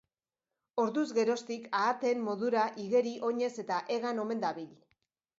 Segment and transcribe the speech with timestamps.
[0.83, 4.73] Orduz geroztik, ahateen modura igeri, oinez eta hegan omen dabil.